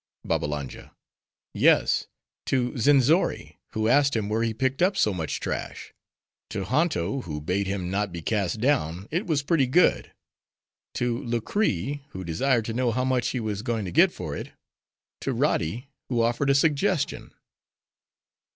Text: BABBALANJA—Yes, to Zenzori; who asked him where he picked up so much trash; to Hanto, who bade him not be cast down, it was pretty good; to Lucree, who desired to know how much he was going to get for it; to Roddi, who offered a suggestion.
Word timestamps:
BABBALANJA—Yes, 0.25 2.07
to 2.47 2.71
Zenzori; 2.75 3.59
who 3.73 3.87
asked 3.87 4.15
him 4.15 4.29
where 4.29 4.41
he 4.41 4.51
picked 4.51 4.81
up 4.81 4.97
so 4.97 5.13
much 5.13 5.39
trash; 5.39 5.93
to 6.49 6.63
Hanto, 6.63 7.21
who 7.25 7.39
bade 7.39 7.67
him 7.67 7.91
not 7.91 8.11
be 8.11 8.19
cast 8.23 8.59
down, 8.59 9.07
it 9.11 9.27
was 9.27 9.43
pretty 9.43 9.67
good; 9.67 10.11
to 10.95 11.19
Lucree, 11.23 12.01
who 12.13 12.23
desired 12.23 12.65
to 12.65 12.73
know 12.73 12.89
how 12.91 13.05
much 13.05 13.27
he 13.27 13.39
was 13.39 13.61
going 13.61 13.85
to 13.85 13.91
get 13.91 14.11
for 14.11 14.35
it; 14.35 14.53
to 15.19 15.33
Roddi, 15.35 15.89
who 16.09 16.23
offered 16.23 16.49
a 16.49 16.55
suggestion. 16.55 17.35